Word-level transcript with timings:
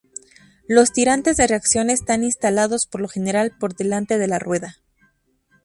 Los 0.67 0.93
tirantes 0.93 1.37
de 1.37 1.45
reacción 1.45 1.91
están 1.91 2.23
instalados 2.23 2.87
por 2.87 3.01
lo 3.01 3.07
general 3.07 3.55
por 3.59 3.75
delante 3.75 4.17
de 4.17 4.25
la 4.27 4.39
rueda. 4.39 4.77